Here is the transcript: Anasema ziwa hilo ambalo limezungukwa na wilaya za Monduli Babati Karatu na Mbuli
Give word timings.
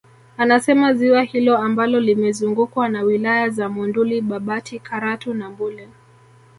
Anasema 0.37 0.93
ziwa 0.93 1.23
hilo 1.23 1.57
ambalo 1.57 1.99
limezungukwa 1.99 2.89
na 2.89 3.01
wilaya 3.01 3.49
za 3.49 3.69
Monduli 3.69 4.21
Babati 4.21 4.79
Karatu 4.79 5.33
na 5.33 5.49
Mbuli 5.49 5.87